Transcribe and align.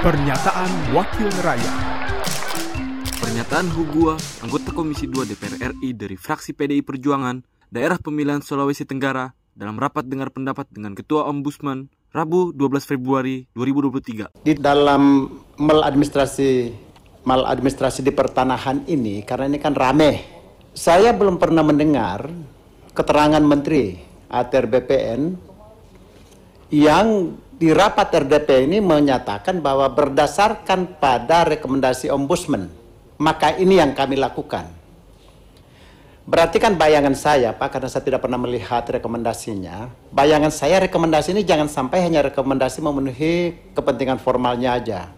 Pernyataan 0.00 0.96
Wakil 0.96 1.28
Rakyat 1.44 1.76
Pernyataan 3.20 3.68
Hugua, 3.68 4.16
anggota 4.40 4.72
Komisi 4.72 5.04
2 5.04 5.28
DPR 5.28 5.76
RI 5.76 5.92
dari 5.92 6.16
fraksi 6.16 6.56
PDI 6.56 6.80
Perjuangan, 6.80 7.44
daerah 7.68 8.00
pemilihan 8.00 8.40
Sulawesi 8.40 8.88
Tenggara, 8.88 9.36
dalam 9.52 9.76
rapat 9.76 10.08
dengar 10.08 10.32
pendapat 10.32 10.72
dengan 10.72 10.96
Ketua 10.96 11.28
Ombudsman, 11.28 11.92
Rabu 12.16 12.48
12 12.56 12.96
Februari 12.96 13.44
2023. 13.52 14.40
Di 14.40 14.56
dalam 14.56 15.36
maladministrasi 15.60 16.72
maladministrasi 17.28 18.00
di 18.00 18.16
pertanahan 18.16 18.88
ini, 18.88 19.20
karena 19.20 19.52
ini 19.52 19.60
kan 19.60 19.76
rame, 19.76 20.24
saya 20.72 21.12
belum 21.12 21.36
pernah 21.36 21.60
mendengar 21.60 22.24
keterangan 22.96 23.44
Menteri 23.44 24.00
ATR 24.32 24.64
BPN 24.64 25.20
yang 26.72 27.36
di 27.60 27.68
rapat 27.76 28.24
RDP 28.24 28.64
ini 28.64 28.80
menyatakan 28.80 29.60
bahwa 29.60 29.84
berdasarkan 29.92 30.96
pada 30.96 31.44
rekomendasi 31.44 32.08
ombudsman, 32.08 32.72
maka 33.20 33.52
ini 33.60 33.76
yang 33.76 33.92
kami 33.92 34.16
lakukan. 34.16 34.64
Berarti 36.24 36.56
kan 36.56 36.80
bayangan 36.80 37.12
saya, 37.12 37.52
Pak, 37.52 37.76
karena 37.76 37.92
saya 37.92 38.00
tidak 38.00 38.24
pernah 38.24 38.40
melihat 38.40 38.80
rekomendasinya, 38.88 39.92
bayangan 40.08 40.48
saya 40.48 40.80
rekomendasi 40.88 41.36
ini 41.36 41.44
jangan 41.44 41.68
sampai 41.68 42.00
hanya 42.00 42.24
rekomendasi 42.32 42.80
memenuhi 42.80 43.52
kepentingan 43.76 44.16
formalnya 44.24 44.80
aja. 44.80 45.12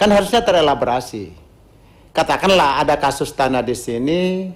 Kan 0.00 0.08
harusnya 0.08 0.40
terelaborasi. 0.40 1.36
Katakanlah 2.16 2.80
ada 2.80 2.96
kasus 2.96 3.36
tanah 3.36 3.60
di 3.60 3.76
sini, 3.76 4.48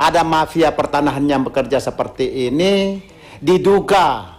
ada 0.00 0.24
mafia 0.24 0.72
pertanahan 0.72 1.28
yang 1.28 1.44
bekerja 1.44 1.76
seperti 1.76 2.48
ini, 2.48 3.04
diduga 3.42 4.35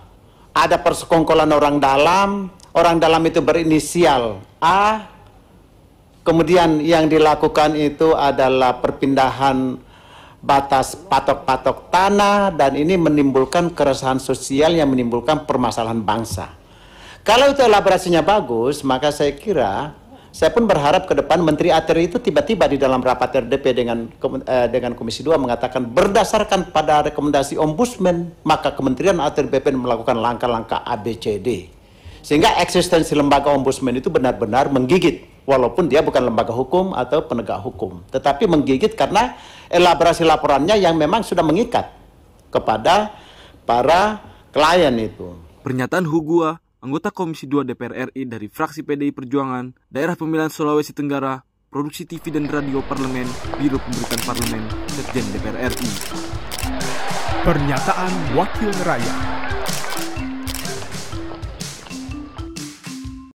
ada 0.58 0.82
persekongkolan 0.82 1.54
orang 1.54 1.78
dalam, 1.78 2.50
orang 2.74 2.98
dalam 2.98 3.22
itu 3.30 3.46
berinisial 3.46 4.42
A, 4.58 5.06
kemudian 6.26 6.82
yang 6.82 7.06
dilakukan 7.06 7.78
itu 7.78 8.18
adalah 8.18 8.82
perpindahan 8.82 9.78
batas 10.42 10.98
patok-patok 10.98 11.94
tanah 11.94 12.50
dan 12.50 12.74
ini 12.74 12.98
menimbulkan 12.98 13.70
keresahan 13.70 14.18
sosial 14.18 14.74
yang 14.74 14.90
menimbulkan 14.90 15.46
permasalahan 15.46 16.02
bangsa. 16.02 16.50
Kalau 17.22 17.52
itu 17.54 17.62
elaborasinya 17.62 18.24
bagus, 18.24 18.82
maka 18.82 19.12
saya 19.14 19.36
kira 19.36 19.94
saya 20.38 20.54
pun 20.54 20.70
berharap 20.70 21.10
ke 21.10 21.18
depan 21.18 21.42
Menteri 21.42 21.74
ATR 21.74 21.98
itu 21.98 22.22
tiba-tiba 22.22 22.70
di 22.70 22.78
dalam 22.78 23.02
rapat 23.02 23.42
RDP 23.42 23.74
dengan 23.74 24.06
eh, 24.46 24.70
dengan 24.70 24.94
Komisi 24.94 25.26
2 25.26 25.34
mengatakan 25.34 25.90
berdasarkan 25.90 26.70
pada 26.70 27.10
rekomendasi 27.10 27.58
Ombudsman 27.58 28.30
maka 28.46 28.70
Kementerian 28.78 29.18
ATR 29.18 29.50
BPN 29.50 29.82
melakukan 29.82 30.14
langkah-langkah 30.14 30.86
ABCD 30.86 31.74
sehingga 32.22 32.54
eksistensi 32.62 33.18
lembaga 33.18 33.50
Ombudsman 33.50 33.98
itu 33.98 34.14
benar-benar 34.14 34.70
menggigit 34.70 35.26
walaupun 35.50 35.90
dia 35.90 36.06
bukan 36.06 36.30
lembaga 36.30 36.54
hukum 36.54 36.94
atau 36.94 37.26
penegak 37.26 37.58
hukum 37.58 38.06
tetapi 38.14 38.46
menggigit 38.46 38.94
karena 38.94 39.34
elaborasi 39.74 40.22
laporannya 40.22 40.78
yang 40.78 40.94
memang 41.02 41.26
sudah 41.26 41.42
mengikat 41.42 41.90
kepada 42.54 43.10
para 43.66 44.22
klien 44.54 44.94
itu. 45.02 45.34
Pernyataan 45.66 46.06
Hugua 46.06 46.62
anggota 46.88 47.12
Komisi 47.12 47.52
2 47.52 47.68
DPR 47.68 48.16
RI 48.16 48.24
dari 48.32 48.48
fraksi 48.48 48.88
PDI 48.88 49.12
Perjuangan, 49.12 49.76
daerah 49.92 50.16
pemilihan 50.16 50.48
Sulawesi 50.48 50.96
Tenggara, 50.96 51.44
produksi 51.68 52.08
TV 52.08 52.32
dan 52.32 52.48
radio 52.48 52.80
parlemen, 52.80 53.28
Biro 53.60 53.76
Pemberitaan 53.76 54.24
Parlemen, 54.24 54.64
Sekjen 54.96 55.28
DPR 55.36 55.68
RI. 55.68 55.92
Pernyataan 57.44 58.40
Wakil 58.40 58.72
Rakyat 58.88 59.67